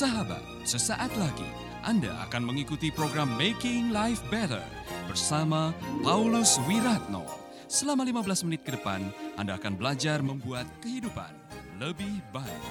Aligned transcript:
Sahabat, 0.00 0.40
sesaat 0.64 1.12
lagi 1.20 1.44
Anda 1.84 2.08
akan 2.24 2.48
mengikuti 2.48 2.88
program 2.88 3.36
Making 3.36 3.92
Life 3.92 4.24
Better 4.32 4.64
bersama 5.04 5.76
Paulus 6.00 6.56
Wiratno. 6.64 7.28
Selama 7.68 8.08
15 8.08 8.48
menit 8.48 8.64
ke 8.64 8.80
depan, 8.80 9.04
Anda 9.36 9.60
akan 9.60 9.76
belajar 9.76 10.24
membuat 10.24 10.64
kehidupan 10.80 11.28
lebih 11.76 12.16
baik. 12.32 12.64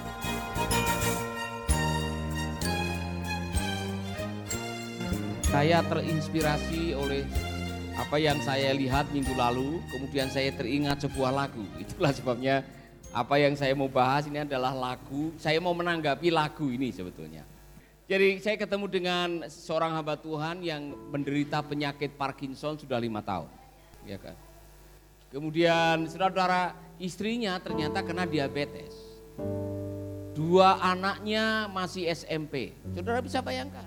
Saya 5.46 5.86
terinspirasi 5.86 6.98
oleh 6.98 7.22
apa 7.94 8.18
yang 8.18 8.42
saya 8.42 8.74
lihat 8.74 9.06
minggu 9.14 9.38
lalu, 9.38 9.78
kemudian 9.94 10.34
saya 10.34 10.50
teringat 10.50 11.06
sebuah 11.06 11.30
lagu. 11.30 11.62
Itulah 11.78 12.10
sebabnya 12.10 12.66
apa 13.10 13.42
yang 13.42 13.58
saya 13.58 13.74
mau 13.74 13.90
bahas 13.90 14.30
ini 14.30 14.42
adalah 14.42 14.70
lagu, 14.70 15.34
saya 15.34 15.58
mau 15.58 15.74
menanggapi 15.74 16.30
lagu 16.30 16.70
ini 16.70 16.94
sebetulnya. 16.94 17.42
Jadi 18.10 18.42
saya 18.42 18.58
ketemu 18.58 18.86
dengan 18.90 19.28
seorang 19.46 19.94
hamba 19.94 20.18
Tuhan 20.18 20.66
yang 20.66 20.94
menderita 21.14 21.62
penyakit 21.62 22.18
Parkinson 22.18 22.74
sudah 22.74 22.98
lima 22.98 23.22
tahun. 23.22 23.50
Ya 24.02 24.18
kan? 24.18 24.34
Kemudian 25.30 26.10
saudara-saudara 26.10 26.74
istrinya 26.98 27.54
ternyata 27.62 28.02
kena 28.02 28.26
diabetes. 28.26 28.94
Dua 30.34 30.82
anaknya 30.82 31.70
masih 31.70 32.10
SMP. 32.10 32.74
Saudara 32.94 33.22
bisa 33.22 33.38
bayangkan. 33.38 33.86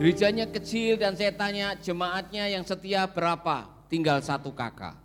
Gerejanya 0.00 0.48
kecil 0.48 0.96
dan 0.96 1.12
saya 1.20 1.36
tanya 1.36 1.76
jemaatnya 1.76 2.48
yang 2.48 2.64
setia 2.64 3.04
berapa? 3.04 3.68
Tinggal 3.92 4.24
satu 4.24 4.56
kakak. 4.56 4.96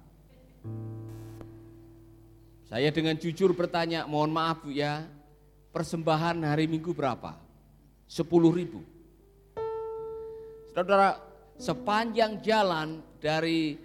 Saya 2.66 2.90
dengan 2.90 3.14
jujur 3.14 3.54
bertanya, 3.54 4.10
mohon 4.10 4.34
maaf 4.34 4.66
Bu 4.66 4.74
ya, 4.74 5.06
persembahan 5.70 6.42
hari 6.42 6.66
Minggu 6.66 6.98
berapa? 6.98 7.38
Sepuluh 8.10 8.50
ribu. 8.50 8.82
Saudara, 10.74 11.22
sepanjang 11.62 12.42
jalan 12.42 13.06
dari 13.22 13.78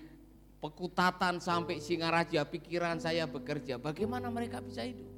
Pekutatan 0.61 1.41
sampai 1.41 1.81
Singaraja, 1.81 2.45
pikiran 2.45 3.01
saya 3.01 3.25
bekerja, 3.25 3.81
bagaimana 3.81 4.29
mereka 4.29 4.61
bisa 4.61 4.85
hidup? 4.85 5.09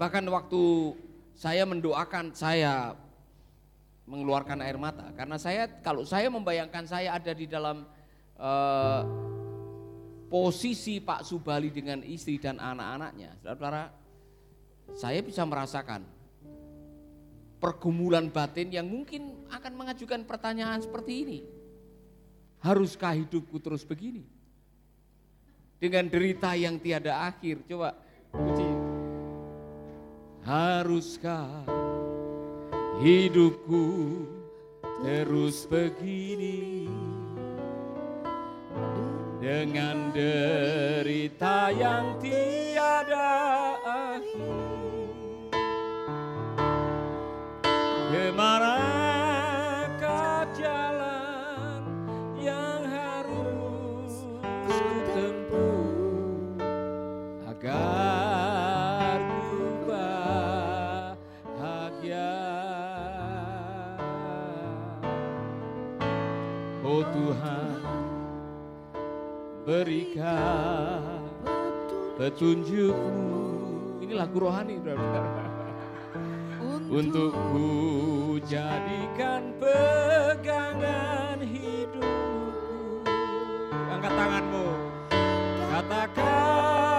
Bahkan 0.00 0.24
waktu 0.32 0.62
saya 1.36 1.68
mendoakan 1.68 2.32
saya 2.32 2.96
mengeluarkan 4.08 4.60
air 4.64 4.80
mata 4.80 5.08
karena 5.16 5.36
saya 5.36 5.68
kalau 5.84 6.04
saya 6.04 6.32
membayangkan 6.32 6.84
saya 6.88 7.16
ada 7.16 7.32
di 7.36 7.44
dalam 7.44 7.84
uh, 8.40 9.00
posisi 10.34 10.98
Pak 10.98 11.22
Subali 11.22 11.70
dengan 11.70 12.02
istri 12.02 12.42
dan 12.42 12.58
anak-anaknya, 12.58 13.38
saudara, 13.38 13.86
saya 14.90 15.22
bisa 15.22 15.46
merasakan 15.46 16.02
pergumulan 17.62 18.26
batin 18.34 18.66
yang 18.74 18.82
mungkin 18.82 19.46
akan 19.46 19.72
mengajukan 19.78 20.26
pertanyaan 20.26 20.82
seperti 20.82 21.12
ini. 21.22 21.38
Haruskah 22.66 23.14
hidupku 23.14 23.62
terus 23.62 23.86
begini? 23.86 24.26
Dengan 25.78 26.10
derita 26.10 26.58
yang 26.58 26.82
tiada 26.82 27.30
akhir. 27.30 27.62
Coba 27.70 27.94
puji. 28.34 28.70
Haruskah 30.42 31.62
hidupku 32.98 33.86
terus 34.98 35.62
begini? 35.70 37.03
Dengan 39.44 40.08
derita 40.08 41.68
yang 41.68 42.16
tiada 42.16 42.83
petunjukmu. 72.24 73.44
Ini 74.00 74.16
lagu 74.16 74.36
rohani, 74.40 74.80
saudara 74.80 75.44
untuk 76.88 77.36
ku 77.52 77.68
jadikan 78.48 79.52
pegangan 79.60 81.36
hidupku. 81.44 83.04
Angkat 83.92 84.12
tanganmu, 84.16 84.66
katakan 85.68 86.93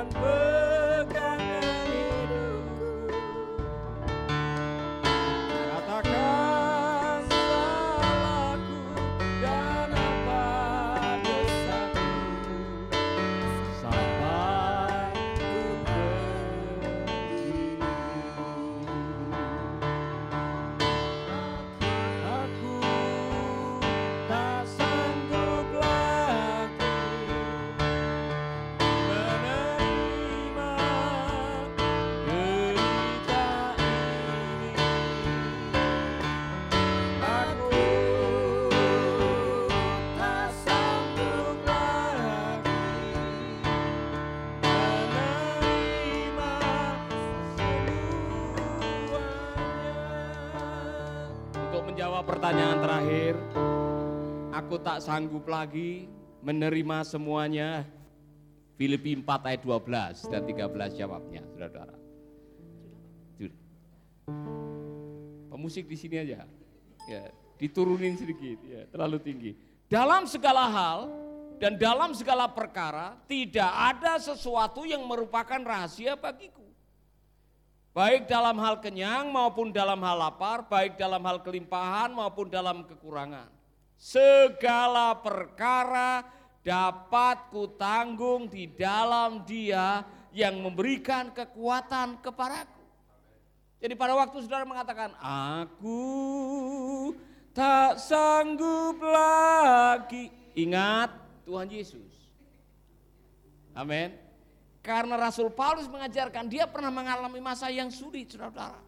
jadikan 0.00 0.16
pegangan 0.16 0.39
Pertanyaan 52.20 52.78
terakhir, 52.84 53.34
aku 54.52 54.76
tak 54.80 55.00
sanggup 55.00 55.48
lagi 55.48 56.04
menerima 56.44 57.02
semuanya. 57.02 57.88
Filipi 58.76 59.12
4 59.12 59.24
ayat 59.44 59.60
12 59.64 60.32
dan 60.32 60.40
13 60.44 61.00
jawabnya, 61.00 61.42
saudara-saudara. 61.52 61.96
Pemusik 65.52 65.84
di 65.84 65.96
sini 66.00 66.16
aja. 66.16 66.48
Ya, 67.04 67.28
diturunin 67.60 68.16
sedikit, 68.16 68.56
ya, 68.64 68.88
terlalu 68.88 69.18
tinggi. 69.20 69.52
Dalam 69.90 70.24
segala 70.24 70.64
hal 70.70 70.98
dan 71.60 71.76
dalam 71.76 72.16
segala 72.16 72.48
perkara 72.48 73.20
tidak 73.28 73.68
ada 73.68 74.16
sesuatu 74.16 74.88
yang 74.88 75.04
merupakan 75.04 75.60
rahasia 75.60 76.16
bagiku. 76.16 76.69
Baik 77.90 78.30
dalam 78.30 78.54
hal 78.62 78.78
kenyang 78.78 79.34
maupun 79.34 79.74
dalam 79.74 79.98
hal 79.98 80.14
lapar, 80.14 80.62
baik 80.70 80.94
dalam 80.94 81.18
hal 81.26 81.42
kelimpahan 81.42 82.14
maupun 82.14 82.46
dalam 82.46 82.86
kekurangan. 82.86 83.50
Segala 83.98 85.18
perkara 85.18 86.22
dapat 86.62 87.50
kutanggung 87.50 88.46
di 88.46 88.70
dalam 88.70 89.42
dia 89.42 90.06
yang 90.30 90.62
memberikan 90.62 91.34
kekuatan 91.34 92.22
kepadaku. 92.22 92.78
Jadi 93.82 93.94
pada 93.98 94.14
waktu 94.14 94.38
saudara 94.38 94.62
mengatakan, 94.62 95.10
aku 95.18 95.98
tak 97.50 97.98
sanggup 97.98 99.02
lagi. 99.02 100.30
Ingat 100.54 101.10
Tuhan 101.42 101.66
Yesus. 101.66 102.30
Amin. 103.74 104.29
Karena 104.80 105.20
Rasul 105.20 105.52
Paulus 105.52 105.84
mengajarkan 105.92 106.48
dia 106.48 106.64
pernah 106.64 106.88
mengalami 106.88 107.40
masa 107.40 107.68
yang 107.68 107.92
sulit 107.92 108.32
saudara-saudara. 108.32 108.80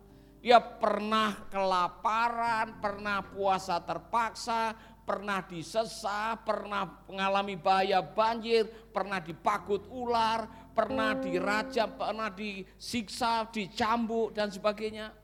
Dia 0.43 0.59
pernah 0.59 1.47
kelaparan, 1.53 2.83
pernah 2.83 3.23
puasa 3.23 3.79
terpaksa, 3.79 4.75
pernah 5.07 5.45
disesah, 5.47 6.35
pernah 6.43 7.05
mengalami 7.07 7.55
bahaya 7.55 8.03
banjir, 8.03 8.67
pernah 8.91 9.23
dipakut 9.23 9.87
ular, 9.93 10.49
pernah 10.75 11.15
dirajam, 11.15 11.95
pernah 11.95 12.33
disiksa, 12.33 13.47
dicambuk 13.53 14.35
dan 14.35 14.51
sebagainya. 14.51 15.15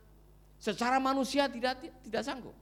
Secara 0.58 0.98
manusia 1.02 1.46
tidak 1.50 1.82
tidak 2.02 2.22
sanggup. 2.22 2.54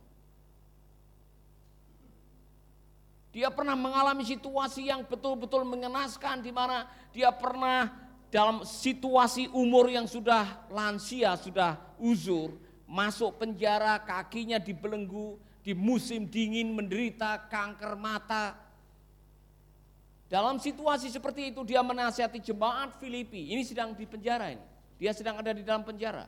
Dia 3.37 3.53
pernah 3.53 3.77
mengalami 3.77 4.25
situasi 4.25 4.89
yang 4.89 5.05
betul-betul 5.05 5.61
mengenaskan 5.69 6.41
di 6.41 6.49
mana 6.49 6.89
dia 7.13 7.29
pernah 7.29 7.93
dalam 8.33 8.65
situasi 8.65 9.53
umur 9.53 9.93
yang 9.93 10.09
sudah 10.09 10.65
lansia, 10.73 11.37
sudah 11.37 11.77
uzur, 12.01 12.57
masuk 12.89 13.37
penjara, 13.37 14.01
kakinya 14.01 14.57
dibelenggu, 14.57 15.37
di 15.61 15.77
musim 15.77 16.25
dingin 16.25 16.73
menderita 16.73 17.45
kanker 17.53 17.93
mata. 18.01 18.57
Dalam 20.33 20.57
situasi 20.57 21.13
seperti 21.13 21.53
itu 21.53 21.61
dia 21.61 21.85
menasihati 21.85 22.41
jemaat 22.41 22.97
Filipi. 22.97 23.53
Ini 23.53 23.61
sedang 23.69 23.93
di 23.93 24.09
penjara 24.09 24.49
ini. 24.49 24.65
Dia 24.97 25.13
sedang 25.13 25.45
ada 25.45 25.53
di 25.53 25.61
dalam 25.61 25.85
penjara. 25.85 26.25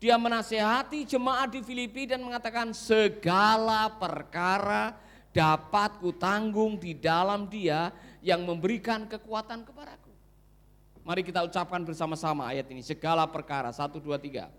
Dia 0.00 0.16
menasehati 0.16 1.04
jemaat 1.04 1.52
di 1.52 1.60
Filipi 1.60 2.08
dan 2.08 2.24
mengatakan 2.24 2.72
segala 2.72 3.92
perkara 3.92 5.04
dapat 5.32 6.00
kutanggung 6.00 6.80
di 6.80 6.96
dalam 6.96 7.46
dia 7.46 7.92
yang 8.24 8.42
memberikan 8.44 9.06
kekuatan 9.06 9.62
kepadaku. 9.64 10.10
Mari 11.04 11.24
kita 11.24 11.44
ucapkan 11.46 11.80
bersama-sama 11.84 12.48
ayat 12.52 12.68
ini. 12.68 12.84
Segala 12.84 13.24
perkara, 13.24 13.72
satu, 13.72 13.96
dua, 13.96 14.20
tiga. 14.20 14.52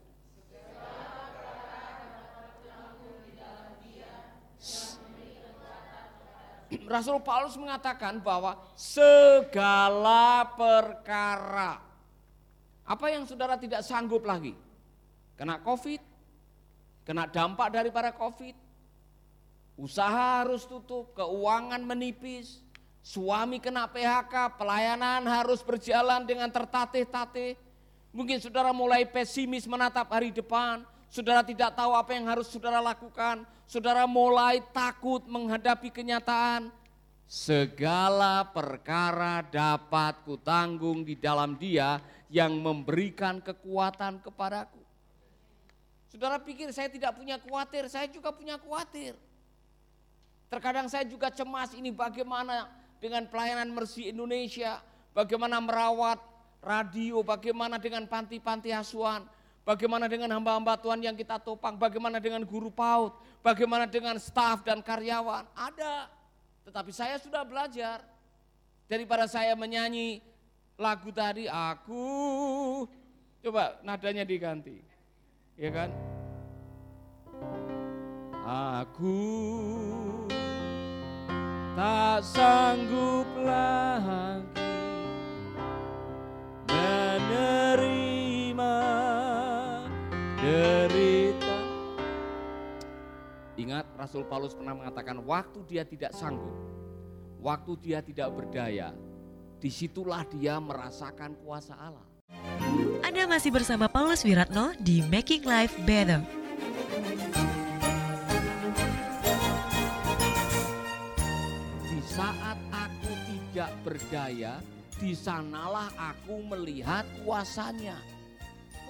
Rasul 6.90 7.18
Paulus 7.26 7.58
mengatakan 7.58 8.22
bahwa 8.22 8.58
segala 8.78 10.46
perkara. 10.54 11.82
Apa 12.86 13.10
yang 13.10 13.26
saudara 13.26 13.58
tidak 13.58 13.82
sanggup 13.86 14.26
lagi? 14.26 14.54
Kena 15.34 15.62
covid, 15.62 16.02
kena 17.06 17.26
dampak 17.30 17.74
daripada 17.74 18.14
covid, 18.14 18.54
Usaha 19.80 20.44
harus 20.44 20.68
tutup, 20.68 21.16
keuangan 21.16 21.80
menipis, 21.80 22.60
suami 23.00 23.64
kena 23.64 23.88
PHK, 23.88 24.60
pelayanan 24.60 25.24
harus 25.24 25.64
berjalan 25.64 26.28
dengan 26.28 26.52
tertatih-tatih. 26.52 27.56
Mungkin 28.12 28.44
saudara 28.44 28.76
mulai 28.76 29.08
pesimis 29.08 29.64
menatap 29.64 30.12
hari 30.12 30.36
depan, 30.36 30.84
saudara 31.08 31.40
tidak 31.48 31.80
tahu 31.80 31.96
apa 31.96 32.12
yang 32.12 32.28
harus 32.28 32.52
saudara 32.52 32.84
lakukan, 32.84 33.48
saudara 33.64 34.04
mulai 34.04 34.60
takut 34.76 35.24
menghadapi 35.24 35.88
kenyataan. 35.96 36.76
Segala 37.24 38.44
perkara 38.52 39.48
dapat 39.48 40.28
kutanggung 40.28 41.08
di 41.08 41.16
dalam 41.16 41.56
dia 41.56 42.04
yang 42.28 42.52
memberikan 42.52 43.40
kekuatan 43.40 44.20
kepadaku. 44.20 44.84
Saudara 46.12 46.36
pikir 46.36 46.68
saya 46.76 46.92
tidak 46.92 47.16
punya 47.16 47.40
khawatir, 47.40 47.88
saya 47.88 48.12
juga 48.12 48.36
punya 48.36 48.60
khawatir. 48.60 49.16
Terkadang 50.50 50.90
saya 50.90 51.06
juga 51.06 51.30
cemas 51.30 51.78
ini 51.78 51.94
bagaimana 51.94 52.74
dengan 52.98 53.30
pelayanan 53.30 53.70
Mercy 53.70 54.10
Indonesia, 54.10 54.82
bagaimana 55.14 55.62
merawat 55.62 56.18
radio, 56.60 57.22
bagaimana 57.22 57.78
dengan 57.78 58.10
panti-panti 58.10 58.74
asuhan, 58.74 59.30
bagaimana 59.62 60.10
dengan 60.10 60.34
hamba-hamba 60.34 60.74
Tuhan 60.82 61.06
yang 61.06 61.14
kita 61.14 61.38
topang, 61.38 61.78
bagaimana 61.78 62.18
dengan 62.18 62.42
guru 62.44 62.74
PAUD, 62.74 63.14
bagaimana 63.46 63.86
dengan 63.86 64.18
staf 64.18 64.66
dan 64.66 64.82
karyawan. 64.82 65.46
Ada, 65.54 66.10
tetapi 66.66 66.92
saya 66.92 67.22
sudah 67.22 67.46
belajar. 67.46 68.02
Daripada 68.90 69.30
saya 69.30 69.54
menyanyi 69.54 70.18
lagu 70.74 71.14
tadi, 71.14 71.46
aku, 71.46 72.02
coba 73.46 73.78
nadanya 73.86 74.26
diganti. 74.26 74.82
Ya 75.54 75.70
kan? 75.70 75.94
Aku 78.50 79.14
tak 81.80 82.20
sanggup 82.28 83.24
lagi 83.40 84.68
menerima 86.68 88.76
derita. 90.44 91.60
Ingat 93.56 93.96
Rasul 93.96 94.28
Paulus 94.28 94.52
pernah 94.52 94.76
mengatakan 94.76 95.24
waktu 95.24 95.64
dia 95.72 95.88
tidak 95.88 96.12
sanggup, 96.12 96.52
waktu 97.40 97.72
dia 97.80 98.04
tidak 98.04 98.28
berdaya, 98.36 98.92
di 99.64 99.72
situlah 99.72 100.28
dia 100.28 100.60
merasakan 100.60 101.40
kuasa 101.40 101.80
Allah. 101.80 102.04
Anda 103.08 103.24
masih 103.24 103.56
bersama 103.56 103.88
Paulus 103.88 104.28
Wiratno 104.28 104.76
di 104.84 105.00
Making 105.08 105.48
Life 105.48 105.80
Better. 105.88 106.39
Tidak 113.60 113.76
berdaya, 113.84 114.64
di 115.04 115.12
sanalah 115.12 115.92
aku 116.00 116.40
melihat 116.48 117.04
kuasanya. 117.28 118.00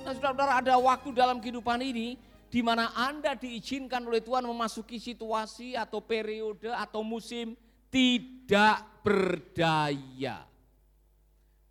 Nah 0.05 0.13
saudara-saudara 0.13 0.61
ada 0.61 0.77
waktu 0.77 1.09
dalam 1.09 1.41
kehidupan 1.41 1.81
ini 1.81 2.13
di 2.53 2.61
mana 2.61 2.93
Anda 2.93 3.33
diizinkan 3.33 4.05
oleh 4.05 4.21
Tuhan 4.21 4.45
memasuki 4.45 5.01
situasi 5.01 5.73
atau 5.73 6.05
periode 6.05 6.69
atau 6.69 7.01
musim 7.01 7.57
tidak 7.89 8.85
berdaya. 9.01 10.45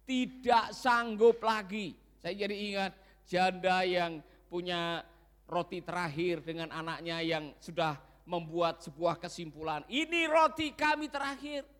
Tidak 0.02 0.74
sanggup 0.74 1.38
lagi. 1.38 1.94
Saya 2.18 2.34
jadi 2.34 2.56
ingat 2.58 2.98
janda 3.30 3.86
yang 3.86 4.18
punya 4.50 5.06
roti 5.46 5.86
terakhir 5.86 6.42
dengan 6.42 6.74
anaknya 6.74 7.22
yang 7.22 7.54
sudah 7.62 7.94
membuat 8.26 8.82
sebuah 8.82 9.22
kesimpulan. 9.22 9.86
Ini 9.86 10.26
roti 10.26 10.74
kami 10.74 11.06
terakhir. 11.06 11.77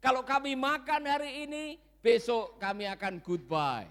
Kalau 0.00 0.22
kami 0.22 0.54
makan 0.54 1.02
hari 1.08 1.48
ini, 1.48 1.80
besok 2.04 2.60
kami 2.62 2.86
akan 2.86 3.18
goodbye. 3.24 3.88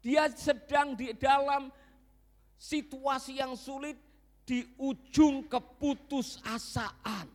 Dia 0.00 0.32
sedang 0.32 0.96
di 0.96 1.12
dalam 1.12 1.68
situasi 2.56 3.40
yang 3.40 3.52
sulit 3.56 3.96
di 4.48 4.64
ujung 4.80 5.44
keputusasaan. 5.48 7.28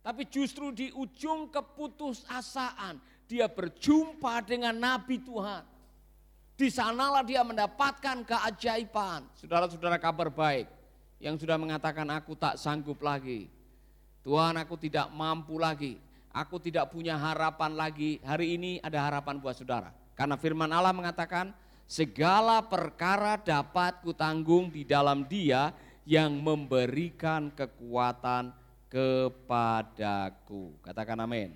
Tapi 0.00 0.22
justru 0.32 0.72
di 0.72 0.88
ujung 0.96 1.52
keputusasaan 1.52 2.96
dia 3.28 3.44
berjumpa 3.44 4.40
dengan 4.40 4.72
Nabi 4.72 5.20
Tuhan. 5.20 5.64
Di 6.58 6.72
sanalah 6.72 7.22
dia 7.22 7.44
mendapatkan 7.44 8.24
keajaiban. 8.24 9.28
Saudara-saudara 9.36 10.00
kabar 10.00 10.32
baik 10.32 10.66
yang 11.20 11.36
sudah 11.36 11.60
mengatakan 11.60 12.08
aku 12.08 12.34
tak 12.34 12.56
sanggup 12.56 12.98
lagi 13.04 13.46
Tuhan 14.22 14.54
aku 14.58 14.74
tidak 14.76 15.08
mampu 15.14 15.56
lagi, 15.56 15.96
aku 16.34 16.58
tidak 16.58 16.90
punya 16.90 17.18
harapan 17.18 17.74
lagi. 17.74 18.18
Hari 18.22 18.58
ini 18.58 18.72
ada 18.82 19.02
harapan 19.04 19.38
buat 19.38 19.56
saudara. 19.56 19.90
Karena 20.18 20.34
firman 20.34 20.70
Allah 20.70 20.92
mengatakan, 20.92 21.54
segala 21.86 22.60
perkara 22.60 23.38
dapat 23.38 24.02
kutanggung 24.02 24.68
di 24.68 24.82
dalam 24.82 25.24
dia 25.24 25.70
yang 26.08 26.34
memberikan 26.40 27.52
kekuatan 27.52 28.50
kepadaku. 28.88 30.72
Katakan 30.80 31.20
amin. 31.20 31.52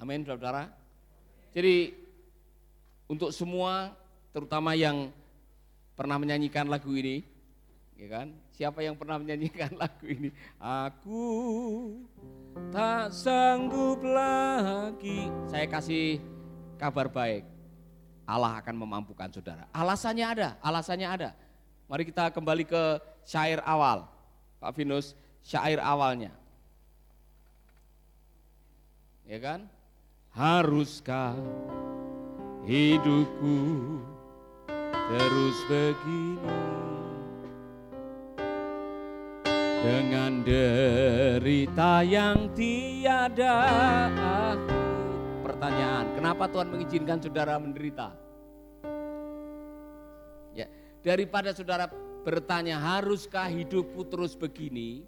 Amin 0.00 0.26
saudara. 0.26 0.66
Jadi 1.54 1.94
untuk 3.10 3.30
semua 3.34 3.94
terutama 4.30 4.74
yang 4.74 5.10
pernah 5.98 6.16
menyanyikan 6.18 6.66
lagu 6.70 6.94
ini, 6.94 7.26
ya 8.00 8.08
kan? 8.08 8.32
Siapa 8.56 8.80
yang 8.80 8.96
pernah 8.96 9.20
menyanyikan 9.20 9.76
lagu 9.80 10.08
ini? 10.08 10.32
Aku 10.56 11.20
tak 12.72 13.12
sanggup 13.12 14.00
lagi. 14.00 15.28
Saya 15.44 15.68
kasih 15.68 16.16
kabar 16.80 17.12
baik. 17.12 17.44
Allah 18.24 18.56
akan 18.62 18.74
memampukan 18.80 19.28
saudara. 19.28 19.68
Alasannya 19.74 20.24
ada, 20.24 20.48
alasannya 20.64 21.08
ada. 21.08 21.30
Mari 21.90 22.08
kita 22.08 22.32
kembali 22.32 22.64
ke 22.64 22.82
syair 23.26 23.60
awal. 23.66 24.08
Pak 24.62 24.72
Vinus, 24.78 25.12
syair 25.44 25.82
awalnya. 25.82 26.32
Ya 29.26 29.38
kan? 29.42 29.66
Haruskah 30.30 31.34
hidupku 32.62 33.58
terus 35.10 35.58
begini 35.66 36.89
dengan 39.80 40.44
derita 40.44 42.04
yang 42.04 42.52
tiada 42.52 43.56
akhir. 44.52 44.80
Pertanyaan, 45.40 46.06
kenapa 46.12 46.44
Tuhan 46.52 46.68
mengizinkan 46.68 47.18
saudara 47.20 47.56
menderita? 47.56 48.12
Ya, 50.52 50.68
daripada 51.00 51.56
saudara 51.56 51.88
bertanya, 52.20 52.76
haruskah 52.76 53.48
hidupku 53.48 54.04
terus 54.08 54.36
begini? 54.36 55.04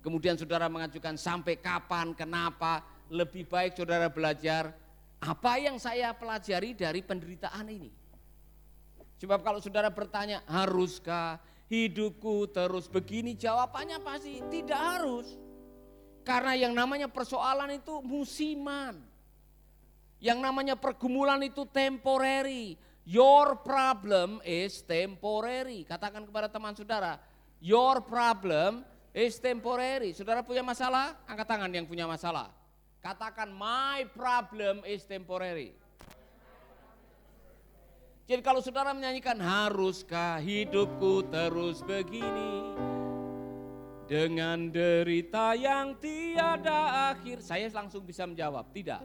Kemudian 0.00 0.40
saudara 0.40 0.72
mengajukan 0.72 1.14
sampai 1.20 1.60
kapan, 1.60 2.16
kenapa? 2.16 2.80
Lebih 3.12 3.44
baik 3.44 3.76
saudara 3.76 4.08
belajar 4.08 4.72
apa 5.20 5.60
yang 5.60 5.76
saya 5.76 6.16
pelajari 6.16 6.72
dari 6.74 7.04
penderitaan 7.04 7.68
ini. 7.68 7.92
Sebab 9.20 9.44
kalau 9.44 9.62
saudara 9.62 9.92
bertanya, 9.92 10.42
haruskah 10.48 11.38
hidupku 11.72 12.52
terus 12.52 12.84
begini? 12.84 13.32
Jawabannya 13.32 14.04
pasti 14.04 14.44
tidak 14.52 14.76
harus. 14.76 15.40
Karena 16.22 16.52
yang 16.52 16.76
namanya 16.76 17.08
persoalan 17.08 17.80
itu 17.80 18.04
musiman. 18.04 19.00
Yang 20.20 20.38
namanya 20.38 20.74
pergumulan 20.76 21.40
itu 21.40 21.64
temporary. 21.66 22.76
Your 23.02 23.58
problem 23.64 24.38
is 24.46 24.84
temporary. 24.84 25.82
Katakan 25.82 26.22
kepada 26.22 26.46
teman 26.46 26.76
saudara, 26.78 27.18
your 27.58 27.98
problem 28.04 28.86
is 29.10 29.42
temporary. 29.42 30.14
Saudara 30.14 30.46
punya 30.46 30.62
masalah? 30.62 31.18
Angkat 31.26 31.46
tangan 31.48 31.72
yang 31.74 31.88
punya 31.88 32.06
masalah. 32.06 32.54
Katakan 33.02 33.50
my 33.50 34.06
problem 34.14 34.86
is 34.86 35.02
temporary. 35.02 35.74
Jadi 38.22 38.38
kalau 38.38 38.62
saudara 38.62 38.94
menyanyikan 38.94 39.34
haruskah 39.42 40.38
hidupku 40.38 41.26
terus 41.26 41.82
begini 41.82 42.70
dengan 44.06 44.70
derita 44.70 45.58
yang 45.58 45.98
tiada 45.98 47.10
akhir. 47.10 47.42
Saya 47.42 47.66
langsung 47.74 48.06
bisa 48.06 48.22
menjawab, 48.22 48.70
tidak. 48.70 49.02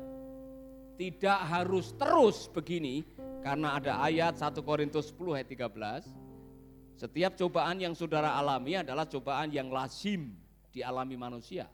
Tidak 1.02 1.40
harus 1.50 1.94
terus 1.98 2.46
begini 2.50 3.06
karena 3.42 3.78
ada 3.82 4.02
ayat 4.06 4.38
1 4.38 4.54
Korintus 4.62 5.10
10 5.14 5.38
ayat 5.40 5.50
13. 5.50 6.98
Setiap 6.98 7.38
cobaan 7.38 7.78
yang 7.78 7.94
saudara 7.94 8.38
alami 8.38 8.82
adalah 8.82 9.06
cobaan 9.06 9.54
yang 9.54 9.70
lazim 9.70 10.34
dialami 10.74 11.14
manusia. 11.18 11.70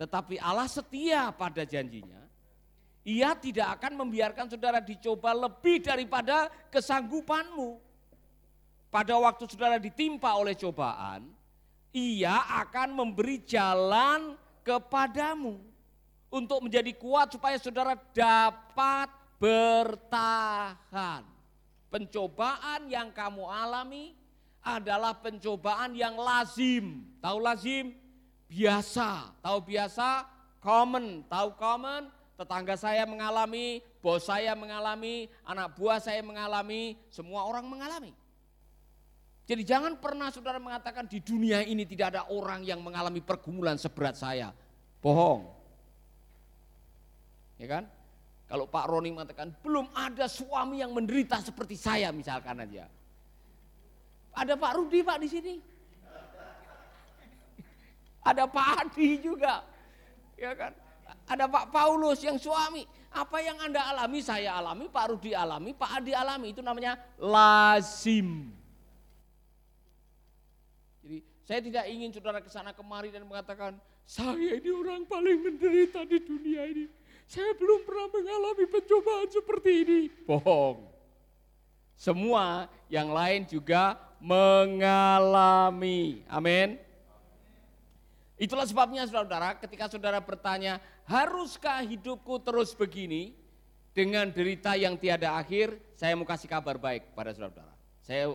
Tetapi 0.00 0.40
Allah 0.40 0.68
setia 0.68 1.32
pada 1.32 1.64
janjinya 1.68 2.29
ia 3.00 3.32
tidak 3.32 3.80
akan 3.80 4.04
membiarkan 4.04 4.52
saudara 4.52 4.78
dicoba 4.84 5.32
lebih 5.32 5.80
daripada 5.80 6.52
kesanggupanmu. 6.68 7.80
Pada 8.90 9.14
waktu 9.16 9.46
saudara 9.46 9.78
ditimpa 9.78 10.34
oleh 10.34 10.58
cobaan, 10.58 11.30
ia 11.94 12.44
akan 12.60 12.98
memberi 12.98 13.40
jalan 13.46 14.34
kepadamu 14.66 15.62
untuk 16.30 16.62
menjadi 16.66 16.94
kuat 16.98 17.32
supaya 17.32 17.56
saudara 17.56 17.94
dapat 18.12 19.08
bertahan. 19.40 21.22
Pencobaan 21.90 22.86
yang 22.86 23.10
kamu 23.10 23.46
alami 23.50 24.14
adalah 24.62 25.16
pencobaan 25.16 25.96
yang 25.96 26.14
lazim. 26.14 27.02
Tahu 27.18 27.38
lazim? 27.40 27.96
Biasa. 28.46 29.34
Tahu 29.42 29.58
biasa? 29.64 30.28
Common. 30.62 31.26
Tahu 31.26 31.48
common? 31.56 32.19
Tetangga 32.40 32.72
saya 32.80 33.04
mengalami, 33.04 33.84
bos 34.00 34.24
saya 34.24 34.56
mengalami, 34.56 35.28
anak 35.44 35.76
buah 35.76 36.00
saya 36.00 36.24
mengalami, 36.24 36.96
semua 37.12 37.44
orang 37.44 37.68
mengalami. 37.68 38.16
Jadi 39.44 39.60
jangan 39.66 40.00
pernah 40.00 40.32
saudara 40.32 40.56
mengatakan 40.56 41.04
di 41.04 41.20
dunia 41.20 41.60
ini 41.60 41.84
tidak 41.84 42.16
ada 42.16 42.22
orang 42.32 42.64
yang 42.64 42.80
mengalami 42.80 43.20
pergumulan 43.20 43.76
seberat 43.76 44.16
saya. 44.16 44.56
Bohong. 45.04 45.44
Ya 47.60 47.68
kan? 47.68 47.84
Kalau 48.48 48.64
Pak 48.70 48.88
Roni 48.88 49.12
mengatakan 49.12 49.52
belum 49.60 49.92
ada 49.92 50.24
suami 50.26 50.80
yang 50.80 50.96
menderita 50.96 51.44
seperti 51.44 51.76
saya 51.76 52.08
misalkan 52.14 52.62
aja. 52.62 52.88
Ada 54.32 54.56
Pak 54.56 54.72
Rudi 54.80 55.04
Pak 55.04 55.18
di 55.20 55.28
sini. 55.28 55.54
Ada 58.24 58.46
Pak 58.46 58.68
Adi 58.86 59.18
juga. 59.18 59.66
Ya 60.38 60.54
kan? 60.56 60.72
Ada 61.30 61.46
Pak 61.46 61.70
Paulus 61.70 62.18
yang 62.26 62.42
suami. 62.42 62.82
Apa 63.14 63.38
yang 63.38 63.54
Anda 63.62 63.86
alami, 63.86 64.18
saya 64.18 64.58
alami, 64.58 64.90
Pak 64.90 65.14
Rudi 65.14 65.30
alami, 65.30 65.70
Pak 65.70 66.02
Adi 66.02 66.10
alami. 66.10 66.50
Itu 66.50 66.58
namanya 66.58 66.98
lazim. 67.22 68.50
Jadi 71.06 71.18
saya 71.46 71.60
tidak 71.62 71.84
ingin 71.86 72.10
saudara 72.10 72.42
ke 72.42 72.50
sana 72.50 72.74
kemari 72.74 73.14
dan 73.14 73.22
mengatakan, 73.26 73.78
saya 74.02 74.58
ini 74.58 74.70
orang 74.74 75.06
paling 75.06 75.38
menderita 75.38 76.02
di 76.02 76.18
dunia 76.18 76.66
ini. 76.66 76.84
Saya 77.30 77.54
belum 77.54 77.86
pernah 77.86 78.10
mengalami 78.10 78.64
pencobaan 78.66 79.28
seperti 79.30 79.70
ini. 79.86 80.00
Bohong. 80.26 80.82
Semua 81.94 82.66
yang 82.90 83.14
lain 83.14 83.46
juga 83.46 83.94
mengalami. 84.18 86.26
Amin. 86.26 86.90
Itulah 88.40 88.64
sebabnya 88.64 89.04
saudara-saudara 89.04 89.60
ketika 89.60 89.84
saudara 89.92 90.16
bertanya, 90.16 90.80
haruskah 91.10 91.82
hidupku 91.82 92.38
terus 92.38 92.70
begini 92.70 93.34
dengan 93.90 94.30
derita 94.30 94.78
yang 94.78 94.94
tiada 94.94 95.34
akhir? 95.34 95.74
Saya 95.98 96.14
mau 96.14 96.22
kasih 96.22 96.46
kabar 96.46 96.78
baik 96.78 97.10
pada 97.18 97.34
saudara-saudara. 97.34 97.74
Saya 98.06 98.30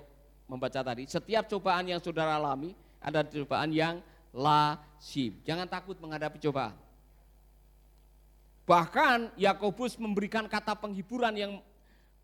membaca 0.45 0.79
tadi, 0.83 1.07
setiap 1.07 1.47
cobaan 1.47 1.87
yang 1.87 2.03
saudara 2.03 2.35
alami 2.35 2.75
ada 2.99 3.23
cobaan 3.23 3.71
yang 3.71 4.03
lazim. 4.35 5.39
Jangan 5.47 5.71
takut 5.71 5.95
menghadapi 6.03 6.37
cobaan. 6.43 6.75
Bahkan 8.67 9.39
Yakobus 9.39 9.95
memberikan 9.95 10.49
kata 10.51 10.75
penghiburan 10.75 11.33
yang 11.37 11.51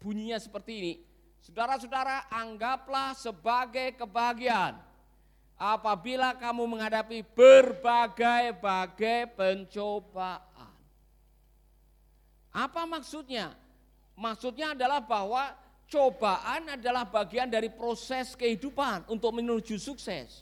bunyinya 0.03 0.41
seperti 0.41 0.71
ini. 0.83 0.93
Saudara-saudara, 1.41 2.29
anggaplah 2.29 3.17
sebagai 3.17 3.97
kebahagiaan 3.97 4.77
apabila 5.61 6.33
kamu 6.33 6.65
menghadapi 6.65 7.21
berbagai-bagai 7.37 9.29
pencobaan. 9.37 10.73
Apa 12.49 12.89
maksudnya? 12.89 13.53
Maksudnya 14.17 14.73
adalah 14.73 14.97
bahwa 14.97 15.53
cobaan 15.85 16.65
adalah 16.73 17.05
bagian 17.05 17.45
dari 17.45 17.69
proses 17.69 18.33
kehidupan 18.33 19.05
untuk 19.05 19.37
menuju 19.37 19.77
sukses. 19.77 20.41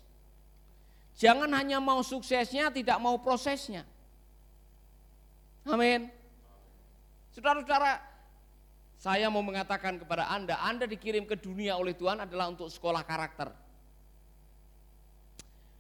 Jangan 1.20 1.52
hanya 1.52 1.84
mau 1.84 2.00
suksesnya, 2.00 2.72
tidak 2.72 2.96
mau 3.04 3.20
prosesnya. 3.20 3.84
Amin. 5.68 6.08
Saudara-saudara, 7.36 8.00
saya 8.96 9.28
mau 9.28 9.44
mengatakan 9.44 10.00
kepada 10.00 10.32
Anda, 10.32 10.56
Anda 10.64 10.88
dikirim 10.88 11.28
ke 11.28 11.36
dunia 11.36 11.76
oleh 11.76 11.92
Tuhan 11.92 12.24
adalah 12.24 12.48
untuk 12.48 12.72
sekolah 12.72 13.04
karakter. 13.04 13.52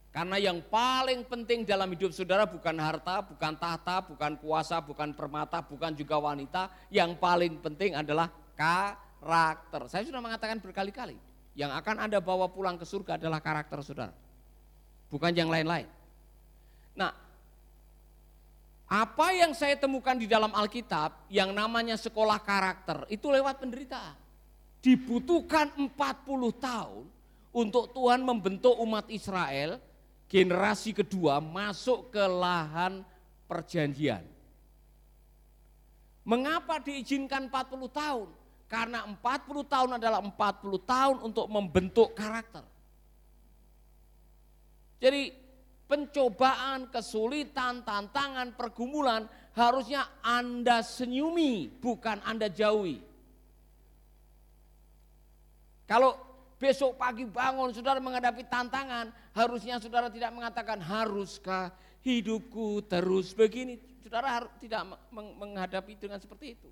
Karena 0.09 0.41
yang 0.41 0.57
paling 0.65 1.21
penting 1.29 1.61
dalam 1.69 1.85
hidup 1.93 2.09
saudara 2.09 2.49
bukan 2.49 2.73
harta, 2.81 3.21
bukan 3.21 3.53
tahta, 3.61 4.01
bukan 4.01 4.41
kuasa, 4.41 4.81
bukan 4.81 5.13
permata, 5.13 5.61
bukan 5.61 5.93
juga 5.93 6.17
wanita. 6.17 6.89
Yang 6.89 7.21
paling 7.21 7.61
penting 7.61 7.93
adalah 7.93 8.33
karakter. 8.57 9.85
Saya 9.85 10.03
sudah 10.09 10.17
mengatakan 10.17 10.57
berkali-kali, 10.57 11.13
yang 11.53 11.69
akan 11.69 12.09
Anda 12.09 12.17
bawa 12.17 12.49
pulang 12.49 12.81
ke 12.81 12.89
surga 12.89 13.21
adalah 13.21 13.37
karakter 13.37 13.85
saudara. 13.85 14.13
Bukan 15.13 15.29
yang 15.29 15.53
lain-lain. 15.53 15.85
Nah, 16.97 17.13
apa 18.89 19.27
yang 19.37 19.53
saya 19.53 19.77
temukan 19.77 20.17
di 20.17 20.25
dalam 20.25 20.49
Alkitab 20.49 21.29
yang 21.29 21.53
namanya 21.53 21.93
sekolah 21.93 22.41
karakter 22.41 23.05
itu 23.13 23.29
lewat 23.29 23.61
penderitaan. 23.61 24.17
Dibutuhkan 24.81 25.69
40 25.77 25.93
tahun 26.57 27.05
untuk 27.53 27.93
Tuhan 27.93 28.25
membentuk 28.25 28.73
umat 28.81 29.05
Israel 29.13 29.77
generasi 30.29 30.93
kedua 30.93 31.41
masuk 31.41 32.13
ke 32.13 32.21
lahan 32.21 33.01
perjanjian. 33.49 34.21
Mengapa 36.21 36.77
diizinkan 36.77 37.49
40 37.49 37.89
tahun? 37.89 38.29
Karena 38.69 39.01
40 39.09 39.65
tahun 39.65 39.91
adalah 39.97 40.21
40 40.21 40.77
tahun 40.85 41.17
untuk 41.25 41.49
membentuk 41.49 42.13
karakter. 42.13 42.61
Jadi 45.01 45.33
pencobaan, 45.89 46.93
kesulitan, 46.93 47.81
tantangan, 47.81 48.53
pergumulan 48.53 49.25
harusnya 49.57 50.05
Anda 50.21 50.85
senyumi, 50.85 51.81
bukan 51.81 52.21
Anda 52.21 52.45
jauhi. 52.45 53.01
Kalau 55.89 56.28
besok 56.59 56.99
pagi 56.99 57.23
bangun 57.23 57.71
saudara 57.71 58.03
menghadapi 58.03 58.43
tantangan, 58.51 59.15
harusnya 59.31 59.79
saudara 59.79 60.11
tidak 60.11 60.35
mengatakan 60.35 60.83
haruskah 60.83 61.71
hidupku 62.03 62.83
terus 62.85 63.31
begini. 63.31 63.79
Saudara 64.03 64.43
tidak 64.59 64.83
menghadapi 65.15 65.95
dengan 65.95 66.19
seperti 66.19 66.59
itu. 66.59 66.69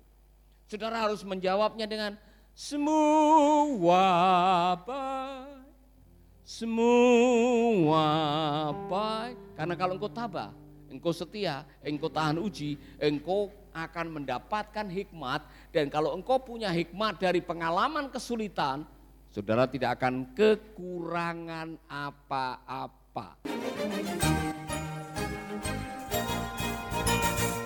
Saudara 0.68 1.08
harus 1.08 1.24
menjawabnya 1.24 1.88
dengan 1.88 2.12
semua 2.52 4.76
baik. 4.76 5.64
Semua 6.44 8.04
baik. 8.88 9.36
Karena 9.56 9.74
kalau 9.76 9.96
engkau 9.96 10.12
tabah, 10.12 10.52
engkau 10.92 11.12
setia, 11.12 11.64
engkau 11.80 12.12
tahan 12.12 12.36
uji, 12.36 12.76
engkau 13.00 13.48
akan 13.72 14.20
mendapatkan 14.20 14.86
hikmat. 14.90 15.40
Dan 15.72 15.88
kalau 15.88 16.12
engkau 16.16 16.40
punya 16.42 16.72
hikmat 16.72 17.22
dari 17.22 17.40
pengalaman 17.40 18.10
kesulitan, 18.10 18.84
saudara 19.32 19.68
tidak 19.68 20.00
akan 20.00 20.32
kekurangan 20.34 21.76
apa-apa. 21.88 23.38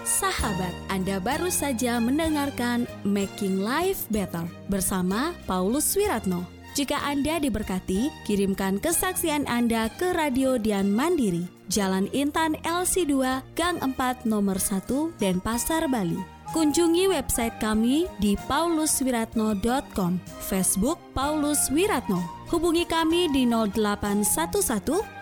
Sahabat, 0.06 0.74
Anda 0.86 1.18
baru 1.18 1.50
saja 1.50 1.98
mendengarkan 1.98 2.86
Making 3.02 3.58
Life 3.62 4.06
Better 4.06 4.46
bersama 4.70 5.34
Paulus 5.50 5.98
Wiratno. 5.98 6.46
Jika 6.72 6.96
Anda 7.04 7.36
diberkati, 7.36 8.08
kirimkan 8.24 8.80
kesaksian 8.80 9.44
Anda 9.44 9.92
ke 9.92 10.14
Radio 10.16 10.56
Dian 10.56 10.88
Mandiri, 10.88 11.44
Jalan 11.68 12.08
Intan 12.16 12.56
LC2, 12.64 13.44
Gang 13.52 13.76
4, 13.82 14.24
Nomor 14.24 14.56
1, 14.56 15.12
Denpasar, 15.20 15.84
Bali. 15.90 16.16
Kunjungi 16.52 17.08
website 17.08 17.56
kami 17.56 18.04
di 18.20 18.36
pauluswiratno.com, 18.36 20.20
Facebook 20.44 21.00
Paulus 21.16 21.72
Wiratno. 21.72 22.20
Hubungi 22.52 22.84
kami 22.84 23.32
di 23.32 23.48
0811 23.48 25.21